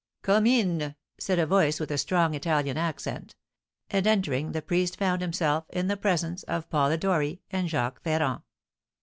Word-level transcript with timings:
"Come 0.23 0.47
in," 0.47 0.95
said 1.19 1.37
a 1.37 1.45
voice 1.45 1.79
with 1.79 1.91
a 1.91 1.97
strong 1.99 2.33
Italian 2.33 2.75
accent; 2.75 3.35
and, 3.91 4.07
entering, 4.07 4.51
the 4.51 4.63
priest 4.63 4.97
found 4.97 5.21
himself 5.21 5.65
in 5.69 5.89
the 5.89 5.95
presence 5.95 6.41
of 6.41 6.67
Polidori 6.71 7.43
and 7.51 7.69
Jacques 7.69 8.01
Ferrand. 8.01 8.41